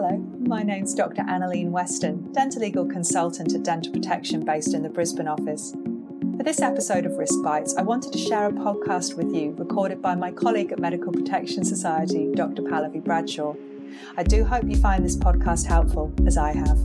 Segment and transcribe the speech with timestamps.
[0.00, 1.22] Hello, my name's Dr.
[1.22, 5.72] Annalene Weston, dental legal consultant at Dental Protection based in the Brisbane office.
[6.36, 10.00] For this episode of Risk Bites, I wanted to share a podcast with you recorded
[10.00, 12.62] by my colleague at Medical Protection Society, Dr.
[12.62, 13.56] Pallavi Bradshaw.
[14.16, 16.78] I do hope you find this podcast helpful, as I have.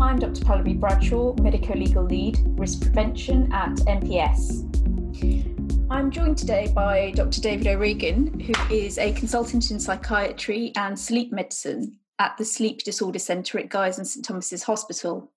[0.00, 0.44] I'm Dr.
[0.44, 5.53] Pallavi Bradshaw, Medico Legal Lead, Risk Prevention at MPS.
[5.94, 7.40] I'm joined today by Dr.
[7.40, 13.20] David O'Regan, who is a consultant in psychiatry and sleep medicine at the Sleep Disorder
[13.20, 15.30] Centre at Guy's and St Thomas's Hospital.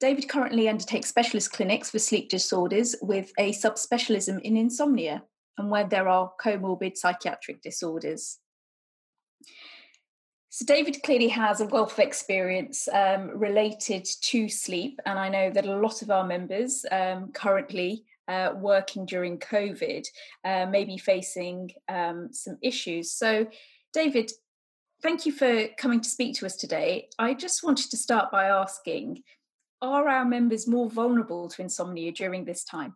[0.00, 5.24] David currently undertakes specialist clinics for sleep disorders with a subspecialism in insomnia
[5.58, 8.38] and where there are comorbid psychiatric disorders.
[10.48, 15.50] So, David clearly has a wealth of experience um, related to sleep, and I know
[15.50, 20.06] that a lot of our members um, currently uh, working during COVID
[20.44, 20.66] uh,
[20.98, 23.12] facing um, some issues.
[23.12, 23.46] So,
[23.92, 24.30] David,
[25.02, 27.08] thank you for coming to speak to us today.
[27.18, 29.22] I just wanted to start by asking
[29.82, 32.94] Are our members more vulnerable to insomnia during this time?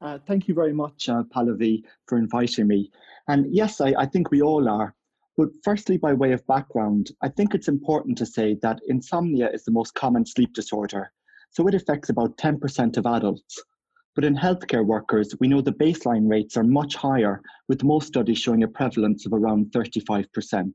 [0.00, 2.90] Uh, thank you very much, uh, Pallavi, for inviting me.
[3.28, 4.94] And yes, I, I think we all are.
[5.36, 9.64] But firstly, by way of background, I think it's important to say that insomnia is
[9.64, 11.12] the most common sleep disorder.
[11.50, 13.62] So it affects about 10% of adults.
[14.18, 18.38] But in healthcare workers, we know the baseline rates are much higher, with most studies
[18.38, 20.72] showing a prevalence of around 35%.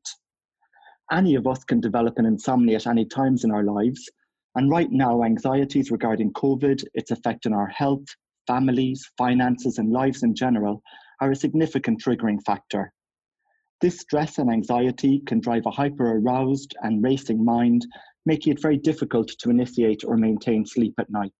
[1.11, 4.09] Any of us can develop an insomnia at any times in our lives.
[4.55, 8.05] And right now, anxieties regarding COVID, its effect on our health,
[8.47, 10.81] families, finances, and lives in general
[11.19, 12.94] are a significant triggering factor.
[13.81, 17.86] This stress and anxiety can drive a hyper aroused and racing mind,
[18.25, 21.33] making it very difficult to initiate or maintain sleep at night.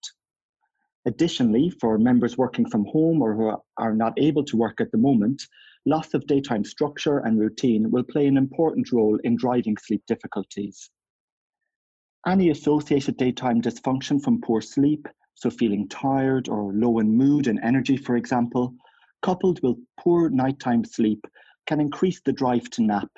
[1.06, 4.98] Additionally, for members working from home or who are not able to work at the
[4.98, 5.44] moment,
[5.86, 10.90] loss of daytime structure and routine will play an important role in driving sleep difficulties.
[12.26, 17.60] Any associated daytime dysfunction from poor sleep, so feeling tired or low in mood and
[17.62, 18.74] energy, for example,
[19.22, 21.26] coupled with poor nighttime sleep,
[21.68, 23.10] can increase the drive to nap.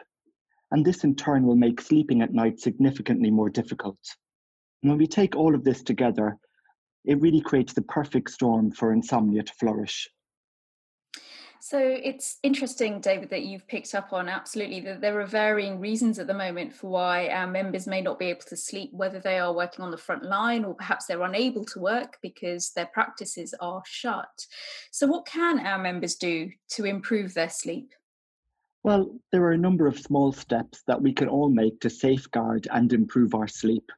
[0.72, 4.00] And this in turn will make sleeping at night significantly more difficult.
[4.82, 6.40] And when we take all of this together,
[7.06, 10.10] it really creates the perfect storm for insomnia to flourish.
[11.68, 16.20] So it's interesting, David, that you've picked up on absolutely that there are varying reasons
[16.20, 19.40] at the moment for why our members may not be able to sleep, whether they
[19.40, 23.56] are working on the front line or perhaps they're unable to work because their practices
[23.60, 24.46] are shut.
[24.92, 27.94] So, what can our members do to improve their sleep?
[28.84, 32.68] Well, there are a number of small steps that we can all make to safeguard
[32.72, 33.92] and improve our sleep.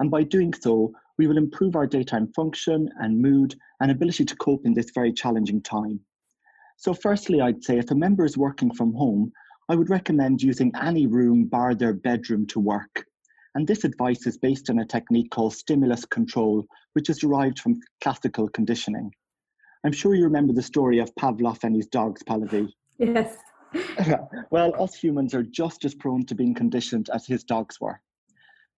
[0.00, 4.36] And by doing so, we will improve our daytime function and mood and ability to
[4.36, 6.00] cope in this very challenging time.
[6.78, 9.30] So, firstly, I'd say if a member is working from home,
[9.68, 13.04] I would recommend using any room bar their bedroom to work.
[13.54, 17.78] And this advice is based on a technique called stimulus control, which is derived from
[18.02, 19.12] classical conditioning.
[19.84, 22.68] I'm sure you remember the story of Pavlov and his dogs, Pallavi.
[22.98, 23.38] Yes.
[24.50, 28.00] well, us humans are just as prone to being conditioned as his dogs were.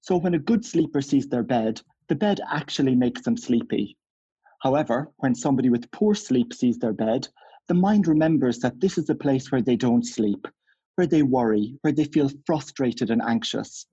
[0.02, 3.96] So when a good sleeper sees their bed, the bed actually makes them sleepy.
[4.60, 7.28] However, when somebody with poor sleep sees their bed,
[7.68, 10.48] the mind remembers that this is a place where they don't sleep,
[10.96, 13.86] where they worry, where they feel frustrated and anxious.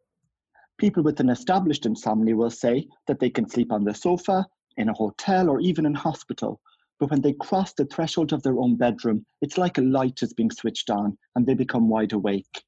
[0.80, 4.48] People with an established insomnia will say that they can sleep on the sofa,
[4.78, 6.60] in a hotel, or even in hospital.
[7.00, 10.34] But when they cross the threshold of their own bedroom, it's like a light is
[10.34, 12.64] being switched on and they become wide awake.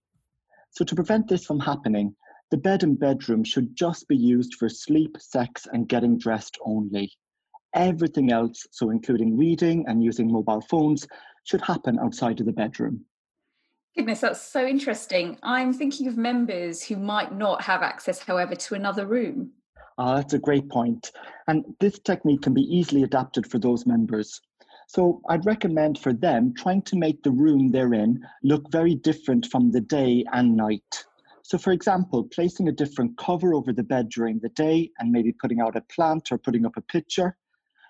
[0.69, 2.15] So, to prevent this from happening,
[2.51, 7.09] the bed and bedroom should just be used for sleep, sex, and getting dressed only.
[7.73, 11.07] Everything else, so including reading and using mobile phones,
[11.45, 13.05] should happen outside of the bedroom.
[13.95, 15.37] Goodness, that's so interesting.
[15.43, 19.51] I'm thinking of members who might not have access, however, to another room.
[19.97, 21.11] Ah, that's a great point.
[21.47, 24.41] And this technique can be easily adapted for those members.
[24.87, 29.45] So I'd recommend for them trying to make the room they're in look very different
[29.45, 31.05] from the day and night.
[31.43, 35.31] So, for example, placing a different cover over the bed during the day and maybe
[35.31, 37.35] putting out a plant or putting up a picture.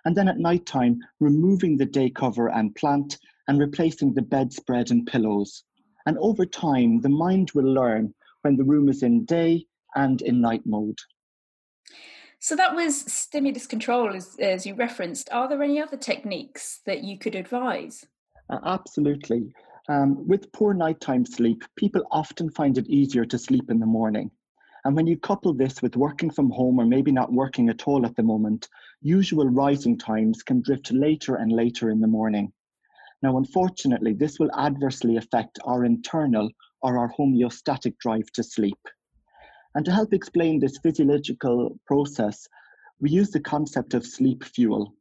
[0.05, 4.89] And then at night time, removing the day cover and plant and replacing the bedspread
[4.91, 5.63] and pillows.
[6.05, 10.41] And over time, the mind will learn when the room is in day and in
[10.41, 10.97] night mode.
[12.39, 15.29] So that was stimulus control, as, as you referenced.
[15.31, 18.05] Are there any other techniques that you could advise?
[18.49, 19.53] Uh, absolutely.
[19.91, 24.31] Um, with poor nighttime sleep, people often find it easier to sleep in the morning.
[24.85, 28.05] And when you couple this with working from home or maybe not working at all
[28.05, 28.69] at the moment,
[29.01, 32.53] usual rising times can drift later and later in the morning.
[33.21, 36.49] Now, unfortunately, this will adversely affect our internal
[36.81, 38.79] or our homeostatic drive to sleep.
[39.75, 42.47] And to help explain this physiological process,
[43.01, 44.95] we use the concept of sleep fuel.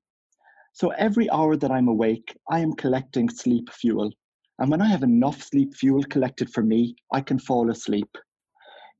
[0.72, 4.12] So every hour that I'm awake, I am collecting sleep fuel.
[4.60, 8.14] And when I have enough sleep fuel collected for me, I can fall asleep.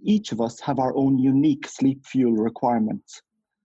[0.01, 3.21] Each of us have our own unique sleep fuel requirements.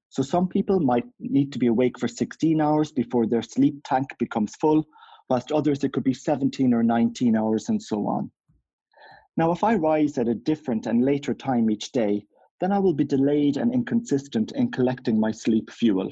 [0.10, 4.10] So some people might need to be awake for 16 hours before their sleep tank
[4.20, 4.86] becomes full,
[5.30, 8.30] whilst others it could be 17 or 19 hours and so on.
[9.38, 12.26] Now, if I rise at a different and later time each day,
[12.60, 16.12] then I will be delayed and inconsistent in collecting my sleep fuel.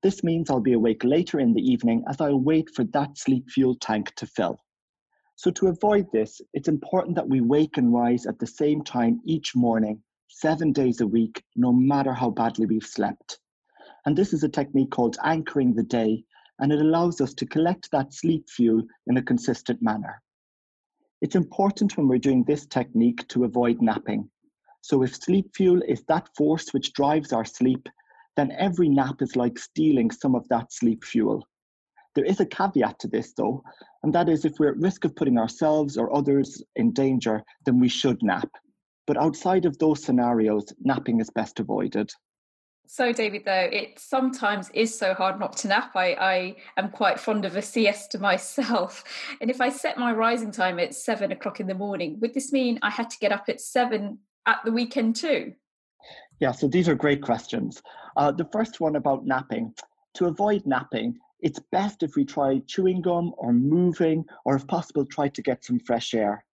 [0.00, 3.50] This means I'll be awake later in the evening as I wait for that sleep
[3.50, 4.60] fuel tank to fill.
[5.38, 9.20] So, to avoid this, it's important that we wake and rise at the same time
[9.24, 13.38] each morning, seven days a week, no matter how badly we've slept.
[14.04, 16.24] And this is a technique called anchoring the day,
[16.58, 20.20] and it allows us to collect that sleep fuel in a consistent manner.
[21.20, 24.28] It's important when we're doing this technique to avoid napping.
[24.80, 27.88] So if sleep fuel is that force which drives our sleep,
[28.34, 31.46] then every nap is like stealing some of that sleep fuel.
[32.18, 33.62] There is a caveat to this though,
[34.02, 37.78] and that is if we're at risk of putting ourselves or others in danger, then
[37.78, 38.50] we should nap.
[39.06, 42.10] But outside of those scenarios, napping is best avoided.
[42.88, 45.92] So, David, though, it sometimes is so hard not to nap.
[45.94, 49.04] I, I am quite fond of a siesta myself.
[49.40, 52.50] And if I set my rising time at seven o'clock in the morning, would this
[52.50, 55.54] mean I had to get up at seven at the weekend too?
[56.40, 57.80] Yeah, so these are great questions.
[58.16, 59.72] Uh, the first one about napping.
[60.14, 65.04] To avoid napping, it's best if we try chewing gum or moving, or if possible,
[65.06, 66.44] try to get some fresh air.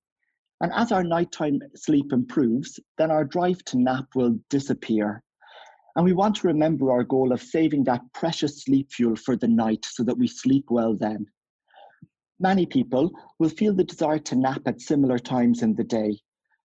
[0.60, 5.22] And as our nighttime sleep improves, then our drive to nap will disappear.
[5.96, 9.48] And we want to remember our goal of saving that precious sleep fuel for the
[9.48, 11.26] night so that we sleep well then.
[12.40, 16.18] Many people will feel the desire to nap at similar times in the day.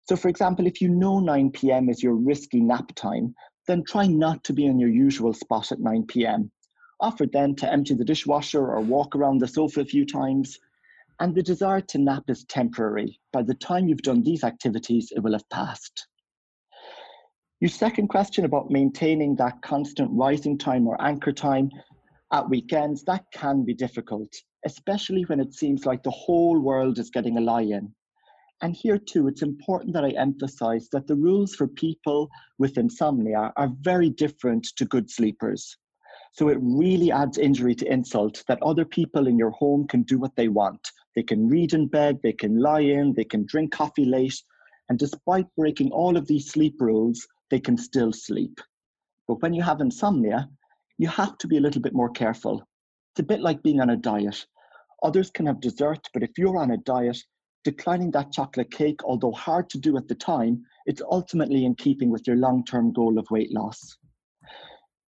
[0.08, 3.34] So, for example, if you know 9 pm is your risky nap time,
[3.68, 6.51] then try not to be in your usual spot at 9 pm.
[7.00, 10.59] Offer then to empty the dishwasher or walk around the sofa a few times.
[11.19, 13.19] And the desire to nap is temporary.
[13.31, 16.07] By the time you've done these activities, it will have passed.
[17.62, 21.69] Your second question about maintaining that constant rising time or anchor time
[22.31, 24.33] at weekends, that can be difficult,
[24.65, 27.94] especially when it seems like the whole world is getting a lie in.
[28.62, 33.53] And here too, it's important that I emphasize that the rules for people with insomnia
[33.56, 35.77] are very different to good sleepers.
[36.36, 40.20] So it really adds injury to insult that other people in your home can do
[40.20, 40.86] what they want.
[41.16, 44.36] They can read in bed, they can lie in, they can drink coffee late.
[44.90, 48.60] And despite breaking all of these sleep rules, they can still sleep.
[49.30, 50.50] But when you have insomnia,
[50.98, 52.68] you have to be a little bit more careful.
[53.14, 54.46] It's a bit like being on a diet.
[55.04, 57.18] Others can have dessert, but if you're on a diet,
[57.64, 62.10] declining that chocolate cake, although hard to do at the time, it's ultimately in keeping
[62.10, 63.98] with your long term goal of weight loss.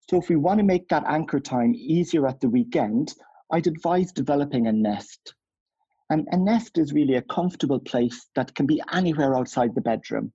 [0.08, 3.12] So, if we want to make that anchor time easier at the weekend,
[3.50, 5.34] I'd advise developing a nest.
[6.10, 10.32] And a nest is really a comfortable place that can be anywhere outside the bedroom.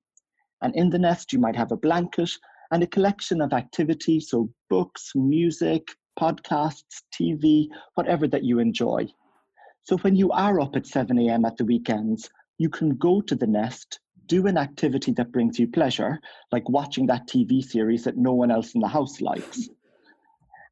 [0.62, 2.32] And in the nest, you might have a blanket
[2.72, 5.88] and a collection of activities, so books, music,
[6.20, 9.08] podcasts, TV, whatever that you enjoy.
[9.84, 11.46] So when you are up at 7 a.m.
[11.46, 14.00] at the weekends, you can go to the nest,
[14.32, 16.18] do an activity that brings you pleasure,
[16.54, 19.70] like watching that TV series that no one else in the house likes.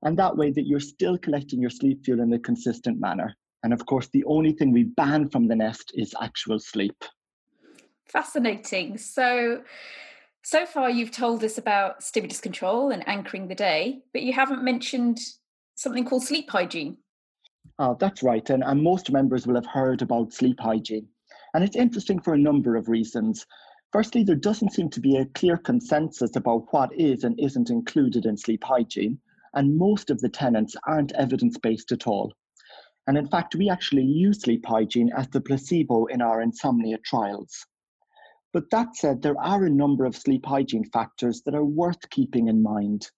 [0.01, 3.35] And that way that you're still collecting your sleep fuel in a consistent manner.
[3.63, 7.03] And of course, the only thing we ban from the nest is actual sleep.
[8.05, 8.97] Fascinating.
[8.97, 9.61] So,
[10.41, 14.63] so far you've told us about stimulus control and anchoring the day, but you haven't
[14.63, 15.19] mentioned
[15.75, 16.95] something called sleep hygiene.
[17.77, 18.49] Oh, that's right.
[18.49, 21.09] And, and most members will have heard about sleep hygiene.
[21.53, 23.45] And it's interesting for a number of reasons.
[23.91, 28.25] Firstly, there doesn't seem to be a clear consensus about what is and isn't included
[28.25, 29.19] in sleep hygiene,
[29.53, 32.33] and most of the tenets aren't evidence based at all.
[33.07, 37.65] And in fact, we actually use sleep hygiene as the placebo in our insomnia trials.
[38.53, 42.47] But that said, there are a number of sleep hygiene factors that are worth keeping
[42.47, 43.09] in mind.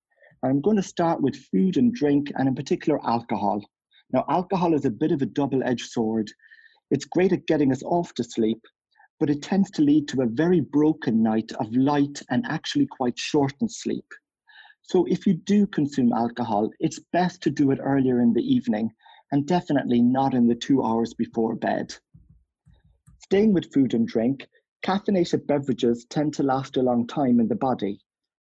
[0.43, 3.63] I'm going to start with food and drink, and in particular, alcohol.
[4.13, 6.31] Now, alcohol is a bit of a double edged sword.
[6.91, 8.61] It's great at getting us off to sleep,
[9.17, 13.17] but it tends to lead to a very broken night of light and actually quite
[13.17, 14.05] shortened sleep.
[14.81, 18.91] So, if you do consume alcohol, it's best to do it earlier in the evening
[19.31, 21.95] and definitely not in the two hours before bed.
[23.19, 24.49] Staying with food and drink,
[24.83, 28.01] Caffeinated beverages tend to last a long time in the body,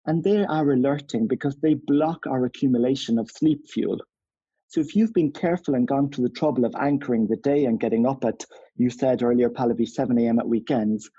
[0.05, 3.99] and they are alerting because they block our accumulation of sleep fuel.
[4.69, 7.79] So if you've been careful and gone to the trouble of anchoring the day and
[7.79, 8.45] getting up at,
[8.77, 10.37] you said earlier, Pallavi, 7 a.m.
[10.37, 11.09] at weekends,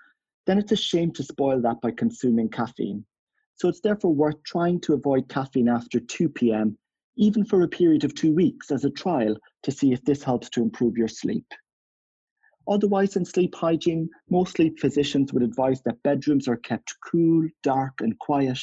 [0.46, 3.04] then it's a shame to spoil that by consuming caffeine.
[3.56, 6.78] So it's therefore worth trying to avoid caffeine after 2 p.m.,
[7.16, 10.48] even for a period of two weeks as a trial to see if this helps
[10.50, 11.46] to improve your sleep.
[12.68, 17.94] Otherwise, in sleep hygiene, most sleep physicians would advise that bedrooms are kept cool, dark,
[18.00, 18.60] and quiet,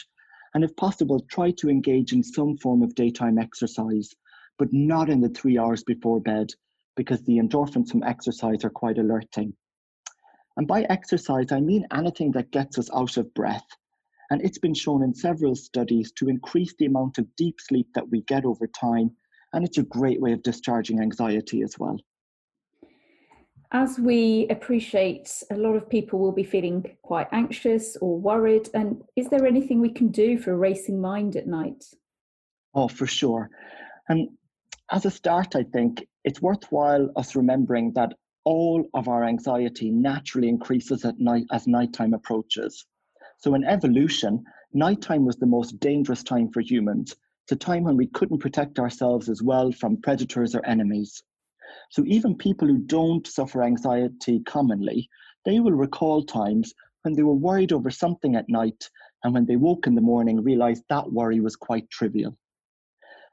[0.53, 4.15] and if possible, try to engage in some form of daytime exercise,
[4.57, 6.49] but not in the three hours before bed,
[6.95, 9.53] because the endorphins from exercise are quite alerting.
[10.57, 13.67] And by exercise, I mean anything that gets us out of breath.
[14.29, 18.09] And it's been shown in several studies to increase the amount of deep sleep that
[18.09, 19.11] we get over time.
[19.53, 21.97] And it's a great way of discharging anxiety as well.
[23.71, 28.69] As we appreciate, a lot of people will be feeling quite anxious or worried.
[28.73, 31.85] And is there anything we can do for a racing mind at night?
[32.73, 33.49] Oh, for sure.
[34.09, 34.29] And
[34.91, 38.13] as a start, I think it's worthwhile us remembering that
[38.45, 42.85] all of our anxiety naturally increases at night as nighttime approaches.
[43.39, 47.15] So in evolution, nighttime was the most dangerous time for humans.
[47.43, 51.21] It's a time when we couldn't protect ourselves as well from predators or enemies.
[51.89, 55.09] So even people who don't suffer anxiety commonly,
[55.43, 58.89] they will recall times when they were worried over something at night
[59.23, 62.37] and when they woke in the morning realized that worry was quite trivial.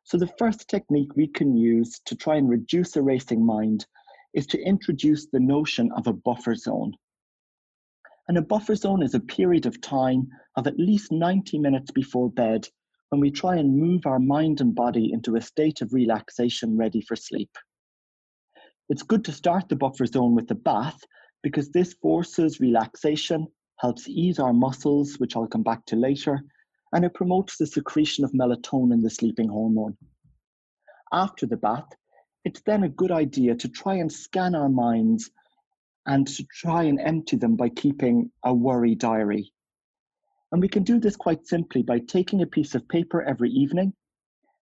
[0.05, 3.87] So the first technique we can use to try and reduce a racing mind
[4.35, 6.93] is to introduce the notion of a buffer zone.
[8.29, 12.31] And a buffer zone is a period of time of at least 90 minutes before
[12.31, 12.69] bed
[13.09, 17.01] when we try and move our mind and body into a state of relaxation ready
[17.01, 17.51] for sleep.
[18.91, 21.01] It's good to start the buffer zone with a bath
[21.43, 23.47] because this forces relaxation,
[23.79, 26.43] helps ease our muscles, which I'll come back to later,
[26.95, 29.97] and it promotes the secretion of melatonin, the sleeping hormone.
[31.13, 31.89] After the bath,
[32.45, 35.31] it's then a good idea to try and scan our minds
[36.07, 39.53] and to try and empty them by keeping a worry diary.
[40.53, 43.93] And we can do this quite simply by taking a piece of paper every evening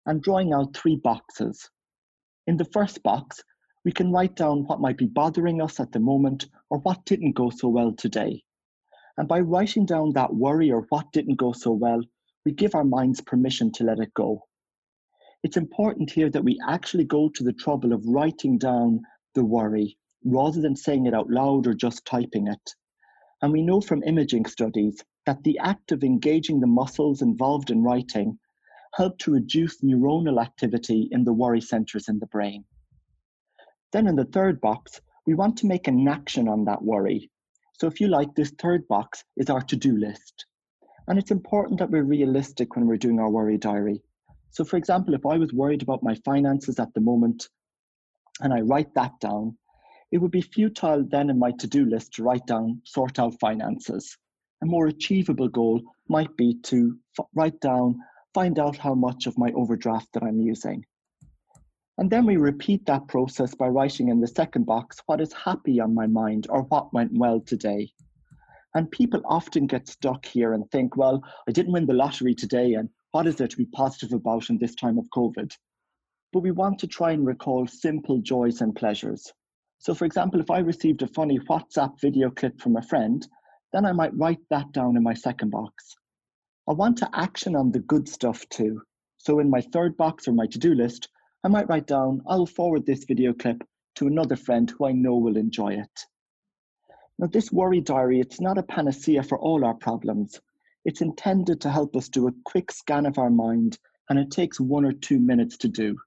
[0.07, 1.69] and drawing out three boxes.
[2.47, 3.43] In the first box,
[3.85, 7.33] we can write down what might be bothering us at the moment or what didn't
[7.33, 8.45] go so well today.
[9.17, 12.03] And by writing down that worry or what didn't go so well,
[12.51, 14.43] we give our minds permission to let it go.
[15.45, 19.03] It's important here that we actually go to the trouble of writing down
[19.37, 22.75] the worry rather than saying it out loud or just typing it.
[23.41, 27.85] And we know from imaging studies that the act of engaging the muscles involved in
[27.85, 28.37] writing
[28.97, 32.65] help to reduce neuronal activity in the worry centers in the brain.
[33.93, 37.31] Then in the third box, we want to make an action on that worry.
[37.75, 40.47] So if you like, this third box is our to-do list.
[41.11, 44.01] And it's important that we're realistic when we're doing our worry diary.
[44.51, 47.49] So, for example, if I was worried about my finances at the moment
[48.41, 49.59] and I write that down,
[50.13, 53.35] it would be futile then in my to do list to write down sort out
[53.41, 54.17] finances.
[54.63, 57.99] A more achievable goal might be to f- write down,
[58.33, 60.85] find out how much of my overdraft that I'm using.
[61.99, 65.81] And then we repeat that process by writing in the second box what is happy
[65.81, 67.93] on my mind or what went well today.
[68.75, 72.75] And people often get stuck here and think, well, I didn't win the lottery today,
[72.75, 75.53] and what is there to be positive about in this time of COVID?
[76.33, 79.33] But we want to try and recall simple joys and pleasures.
[79.79, 83.27] So, for example, if I received a funny WhatsApp video clip from a friend,
[83.73, 85.97] then I might write that down in my second box.
[86.69, 88.83] I want to action on the good stuff too.
[89.19, 91.09] So, in my third box or my to do list,
[91.43, 93.65] I might write down, I'll forward this video clip
[93.97, 96.05] to another friend who I know will enjoy it.
[97.21, 100.41] Now, this worry diary, it's not a panacea for all our problems,
[100.87, 104.59] it's intended to help us do a quick scan of our mind, and it takes
[104.59, 105.99] one or two minutes to do.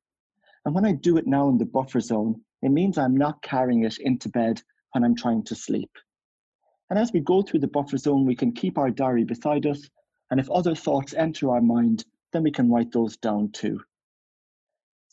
[0.65, 3.84] And when I do it now in the buffer zone, it means I'm not carrying
[3.84, 5.91] it into bed when I'm trying to sleep.
[6.89, 9.88] And as we go through the buffer zone, we can keep our diary beside us,
[10.32, 13.79] and if other thoughts enter our mind, then we can write those down too.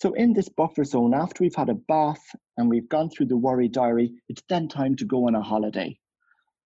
[0.00, 3.37] So, in this buffer zone, after we've had a bath and we've gone through the
[3.37, 5.99] worry diary, it's then time to go on a holiday.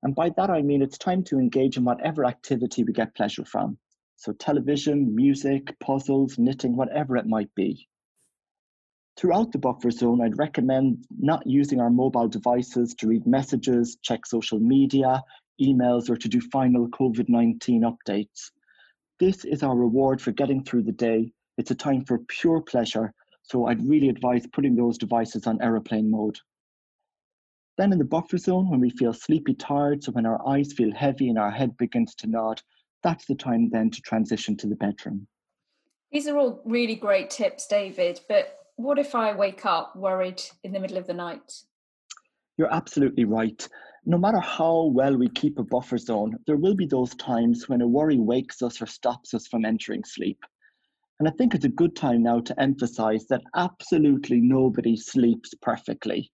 [0.05, 3.45] And by that I mean it's time to engage in whatever activity we get pleasure
[3.45, 3.77] from.
[4.15, 7.89] So, television, music, puzzles, knitting, whatever it might be.
[9.17, 14.27] Throughout the buffer zone, I'd recommend not using our mobile devices to read messages, check
[14.27, 15.25] social media,
[15.61, 18.53] emails, or to do final COVID 19 updates.
[19.19, 21.33] This is our reward for getting through the day.
[21.59, 23.13] It's a time for pure pleasure,
[23.45, 26.39] so I'd really advise putting those devices on aeroplane mode.
[27.77, 30.93] Then in the buffer zone, when we feel sleepy tired, so when our eyes feel
[30.95, 32.63] heavy and our head begins to nod,
[33.03, 35.27] that's the time then to transition to the bedroom.
[36.11, 40.73] These are all really great tips, David, but what if I wake up worried in
[40.73, 41.53] the middle of the night?
[42.57, 43.69] You're absolutely right.
[44.07, 47.83] No matter how well we keep a buffer zone, there will be those times when
[47.83, 50.39] a worry wakes us or stops us from entering sleep.
[51.21, 56.33] And I think it's a good time now to emphasize that absolutely nobody sleeps perfectly.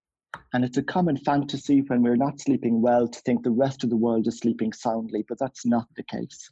[0.55, 3.91] And it's a common fantasy when we're not sleeping well to think the rest of
[3.91, 6.51] the world is sleeping soundly, but that's not the case.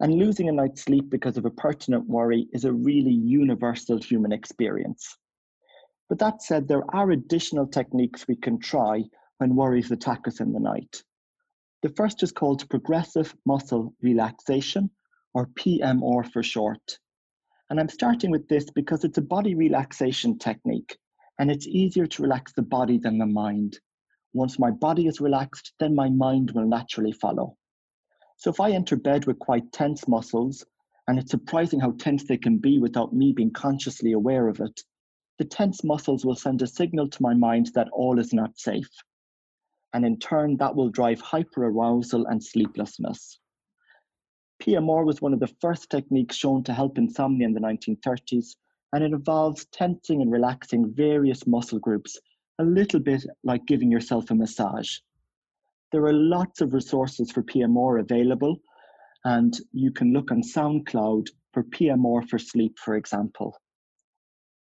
[0.00, 4.32] And losing a night's sleep because of a pertinent worry is a really universal human
[4.32, 5.16] experience.
[6.08, 9.04] But that said, there are additional techniques we can try
[9.38, 11.02] when worries attack us in the night.
[11.82, 14.90] The first is called progressive muscle relaxation,
[15.34, 16.98] or PMR for short.
[17.70, 20.96] And I'm starting with this because it's a body relaxation technique
[21.38, 23.78] and it's easier to relax the body than the mind.
[24.32, 27.56] Once my body is relaxed, then my mind will naturally follow.
[28.36, 30.64] So if I enter bed with quite tense muscles,
[31.08, 34.80] and it's surprising how tense they can be without me being consciously aware of it,
[35.38, 38.90] the tense muscles will send a signal to my mind that all is not safe.
[39.94, 43.38] And in turn, that will drive hyperarousal and sleeplessness.
[44.62, 48.56] PMR was one of the first techniques shown to help insomnia in the 1930s,
[48.92, 52.18] and it involves tensing and relaxing various muscle groups,
[52.58, 54.98] a little bit like giving yourself a massage.
[55.92, 58.60] There are lots of resources for PMR available,
[59.24, 63.56] and you can look on SoundCloud for PMR for sleep, for example.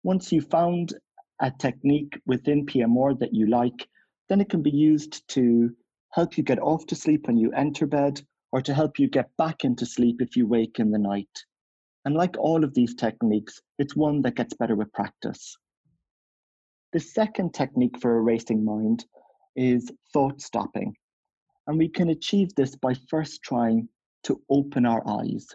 [0.04, 0.94] Once you've found
[1.40, 3.88] a technique within PMR that you like,
[4.28, 5.74] then it can be used to
[6.10, 8.20] help you get off to sleep when you enter bed
[8.52, 11.44] or to help you get back into sleep if you wake in the night.
[12.04, 15.56] And like all of these techniques, it's one that gets better with practice.
[16.92, 19.06] The second technique for a racing mind
[19.56, 20.94] is thought stopping.
[21.66, 23.88] And we can achieve this by first trying
[24.24, 25.46] to open our eyes.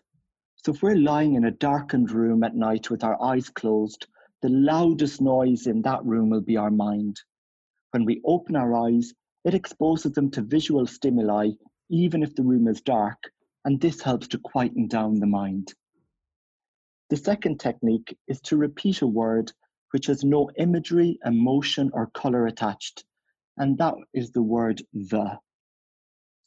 [0.56, 4.08] So if we're lying in a darkened room at night with our eyes closed,
[4.42, 7.22] the loudest noise in that room will be our mind.
[7.92, 9.14] When we open our eyes,
[9.46, 11.52] it exposes them to visual stimuli
[11.90, 13.32] even if the room is dark,
[13.66, 15.74] and this helps to quieten down the mind.
[17.10, 19.52] The second technique is to repeat a word
[19.92, 23.06] which has no imagery, emotion, or color attached,
[23.58, 25.40] and that is the word the.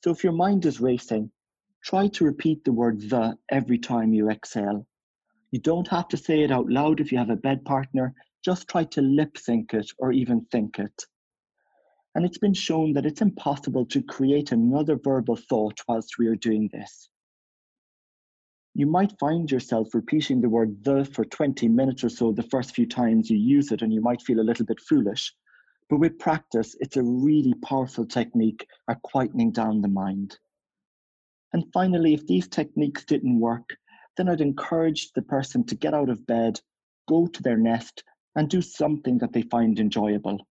[0.04, 1.30] So if your mind is racing,
[1.82, 4.86] try to repeat the word the every time you exhale.
[5.50, 8.68] You don't have to say it out loud if you have a bed partner, just
[8.68, 11.04] try to lip sync it or even think it.
[12.14, 16.36] And it's been shown that it's impossible to create another verbal thought whilst we are
[16.36, 17.08] doing this.
[18.74, 22.74] You might find yourself repeating the word the for 20 minutes or so the first
[22.74, 25.34] few times you use it, and you might feel a little bit foolish.
[25.88, 30.38] But with practice, it's a really powerful technique at quietening down the mind.
[31.52, 33.76] And finally, if these techniques didn't work,
[34.16, 36.60] then I'd encourage the person to get out of bed,
[37.08, 38.04] go to their nest,
[38.36, 40.46] and do something that they find enjoyable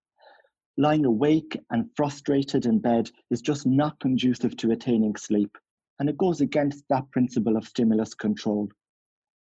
[0.79, 5.57] lying awake and frustrated in bed is just not conducive to attaining sleep,
[5.99, 8.69] and it goes against that principle of stimulus control.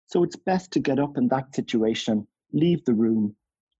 [0.06, 3.36] So it's best to get up in that situation, leave the room,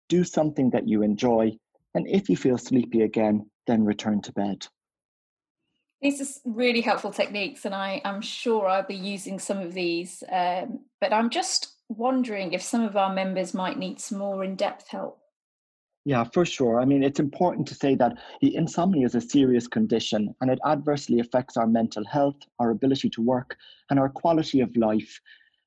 [0.08, 1.50] do something that you enjoy,
[1.96, 4.64] and if you feel sleepy again, then return to bed.
[6.00, 10.22] These are really helpful techniques, and I am sure I'll be using some of these.
[10.30, 14.54] Um, but I'm just wondering if some of our members might need some more in
[14.54, 15.18] depth help.
[16.04, 16.80] Yeah, for sure.
[16.80, 20.58] I mean, it's important to say that the insomnia is a serious condition and it
[20.64, 23.56] adversely affects our mental health, our ability to work,
[23.90, 25.20] and our quality of life.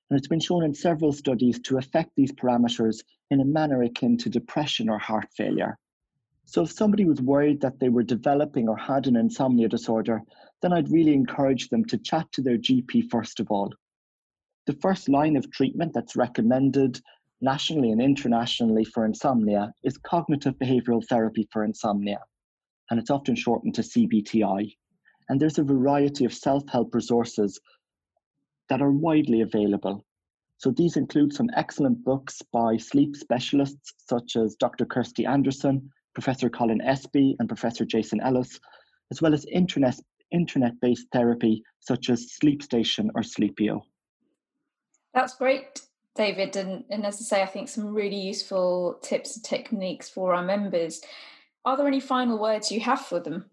[0.09, 4.17] And it's been shown in several studies to affect these parameters in a manner akin
[4.17, 5.77] to depression or heart failure.
[6.45, 10.21] So, if somebody was worried that they were developing or had an insomnia disorder,
[10.61, 13.71] then I'd really encourage them to chat to their GP first of all.
[14.65, 16.99] The first line of treatment that's recommended
[17.41, 22.19] nationally and internationally for insomnia is cognitive behavioral therapy for insomnia,
[22.89, 24.75] and it's often shortened to CBTI.
[25.29, 27.59] And there's a variety of self help resources
[28.69, 30.05] that are widely available.
[30.57, 34.85] So these include some excellent books by sleep specialists such as Dr.
[34.85, 38.59] Kirstie Anderson, Professor Colin Espie, and Professor Jason Ellis,
[39.11, 39.99] as well as internet
[40.31, 43.81] internet based therapy such as SleepStation or Sleepio.
[45.13, 45.81] That's great.
[46.21, 50.35] David, and, and as I say, I think some really useful tips and techniques for
[50.35, 51.01] our members.
[51.65, 53.45] Are there any final words you have for them?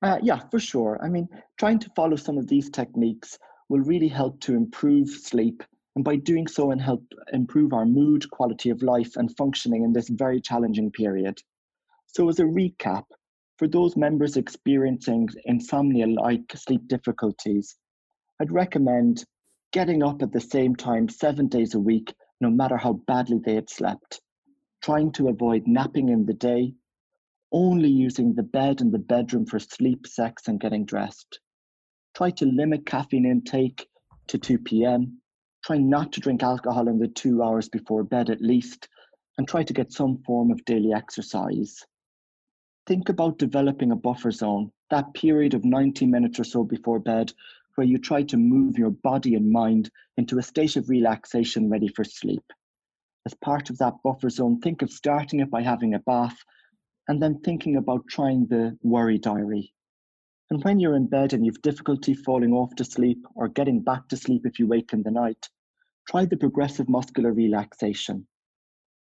[0.00, 0.98] Uh, yeah, for sure.
[1.02, 1.28] I mean,
[1.58, 5.62] trying to follow some of these techniques will really help to improve sleep,
[5.94, 7.04] and by doing so, and help
[7.34, 11.38] improve our mood, quality of life, and functioning in this very challenging period.
[12.06, 13.04] So, as a recap,
[13.58, 17.76] for those members experiencing insomnia like sleep difficulties,
[18.40, 19.26] I'd recommend
[19.72, 23.54] getting up at the same time seven days a week no matter how badly they
[23.54, 24.20] had slept,
[24.82, 26.74] trying to avoid napping in the day,
[27.50, 31.40] only using the bed and the bedroom for sleep, sex, and getting dressed.
[32.14, 33.88] Try to limit caffeine intake
[34.28, 35.20] to 2 p.m.
[35.64, 38.88] Try not to drink alcohol in the two hours before bed at least,
[39.36, 41.84] and try to get some form of daily exercise.
[42.86, 47.32] Think about developing a buffer zone, that period of 90 minutes or so before bed,
[47.78, 51.86] where you try to move your body and mind into a state of relaxation ready
[51.86, 52.42] for sleep.
[53.24, 56.36] As part of that buffer zone, think of starting it by having a bath
[57.06, 59.72] and then thinking about trying the worry diary.
[60.50, 64.08] And when you're in bed and you've difficulty falling off to sleep or getting back
[64.08, 65.48] to sleep if you wake in the night,
[66.10, 68.26] try the progressive muscular relaxation.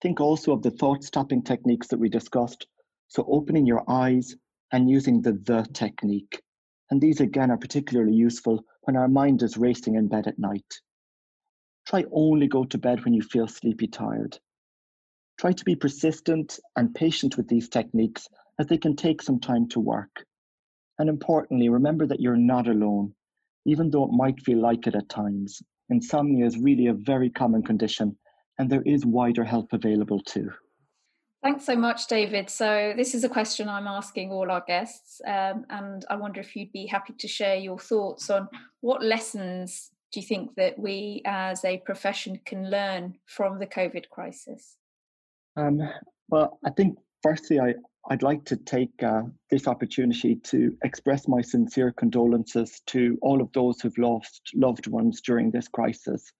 [0.03, 2.67] Think also of the thought stopping techniques that we discussed.
[3.09, 4.37] So, opening your eyes
[4.71, 6.43] and using the the technique.
[6.91, 10.81] And these again are particularly useful when our mind is racing in bed at night.
[11.87, 14.39] Try only go to bed when you feel sleepy tired.
[15.39, 19.69] Try to be persistent and patient with these techniques as they can take some time
[19.69, 20.27] to work.
[20.99, 23.15] And importantly, remember that you're not alone,
[23.65, 25.63] even though it might feel like it at times.
[25.89, 28.19] Insomnia is really a very common condition
[28.59, 30.51] and there is wider help available too.
[31.43, 32.51] Thanks so much, David.
[32.51, 36.55] So, this is a question I'm asking all our guests, um, and I wonder if
[36.55, 38.47] you'd be happy to share your thoughts on
[38.81, 44.11] what lessons do you think that we as a profession can learn from the COVID
[44.11, 44.77] crisis?
[45.57, 45.81] Um,
[46.29, 47.75] well, I think firstly, I,
[48.11, 53.53] I'd like to take uh, this opportunity to express my sincere condolences to all of
[53.53, 56.33] those who've lost loved ones during this crisis.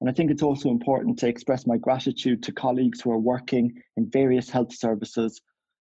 [0.00, 3.82] And I think it's also important to express my gratitude to colleagues who are working
[3.96, 5.40] in various health services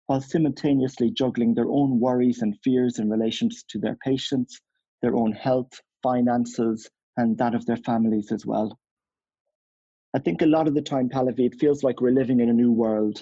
[0.08, 4.60] while simultaneously juggling their own worries and fears in relation to their patients,
[5.04, 8.80] their own health, finances, and that of their families as well.
[10.16, 12.54] I think a lot of the time, Pallavi, it feels like we're living in a
[12.54, 13.22] new world,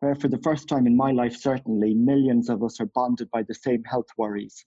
[0.00, 3.42] where for the first time in my life, certainly, millions of us are bonded by
[3.42, 4.64] the same health worries.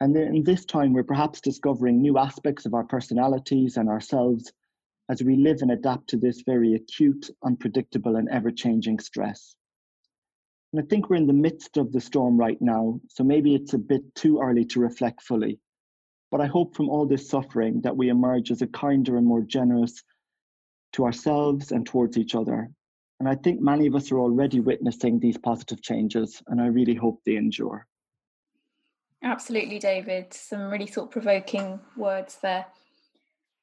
[0.00, 4.52] And in this time, we're perhaps discovering new aspects of our personalities and ourselves
[5.08, 9.56] as we live and adapt to this very acute, unpredictable, and ever changing stress.
[10.72, 13.72] And I think we're in the midst of the storm right now, so maybe it's
[13.72, 15.58] a bit too early to reflect fully.
[16.30, 19.40] But I hope from all this suffering that we emerge as a kinder and more
[19.40, 20.02] generous
[20.92, 22.70] to ourselves and towards each other.
[23.20, 26.94] And I think many of us are already witnessing these positive changes, and I really
[26.94, 27.86] hope they endure.
[29.22, 30.32] Absolutely, David.
[30.32, 32.66] Some really thought provoking words there.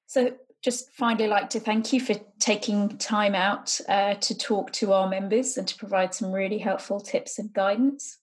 [0.07, 0.33] So,
[0.65, 5.07] just finally like to thank you for taking time out uh, to talk to our
[5.07, 8.17] members and to provide some really helpful tips and guidance.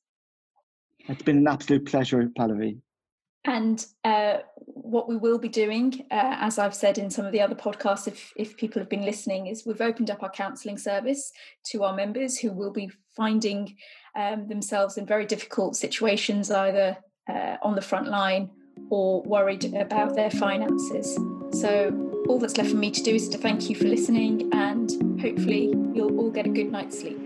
[1.08, 2.78] It's been an absolute pleasure, Pallavi.
[3.44, 7.40] And uh, what we will be doing, uh, as I've said in some of the
[7.40, 11.32] other podcasts, if, if people have been listening, is we've opened up our counselling service
[11.66, 13.76] to our members who will be finding
[14.16, 16.96] um, themselves in very difficult situations, either
[17.28, 18.50] uh, on the front line
[18.90, 21.16] or worried about their finances.
[21.52, 25.20] So all that's left for me to do is to thank you for listening and
[25.20, 27.21] hopefully you'll all get a good night's sleep.